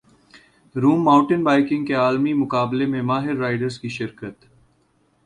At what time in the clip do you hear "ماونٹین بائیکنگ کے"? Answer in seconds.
1.03-1.93